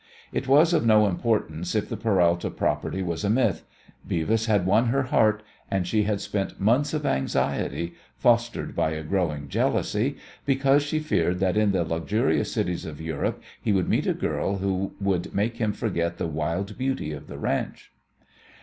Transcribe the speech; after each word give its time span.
It 0.33 0.47
was 0.47 0.73
of 0.73 0.83
no 0.83 1.05
importance 1.05 1.75
if 1.75 1.87
the 1.87 1.95
Peralta 1.95 2.49
property 2.49 3.03
was 3.03 3.23
a 3.23 3.29
myth. 3.29 3.65
Beavis 4.09 4.47
had 4.47 4.65
won 4.65 4.87
her 4.87 5.03
heart, 5.03 5.43
and 5.69 5.85
she 5.85 6.05
had 6.05 6.19
spent 6.19 6.59
months 6.59 6.95
of 6.95 7.05
anxiety, 7.05 7.93
fostered 8.17 8.75
by 8.75 8.93
a 8.93 9.03
growing 9.03 9.47
jealousy, 9.47 10.17
because 10.43 10.81
she 10.81 10.97
feared 10.97 11.37
that 11.41 11.55
in 11.55 11.71
the 11.71 11.83
luxurious 11.83 12.51
cities 12.51 12.83
of 12.83 12.99
Europe 12.99 13.43
he 13.61 13.71
would 13.71 13.89
meet 13.89 14.07
a 14.07 14.13
girl 14.15 14.57
who 14.57 14.95
would 14.99 15.35
make 15.35 15.57
him 15.57 15.71
forget 15.71 16.17
the 16.17 16.25
wild 16.25 16.79
beauty 16.79 17.11
of 17.11 17.27
the 17.27 17.37
ranch. 17.37 17.91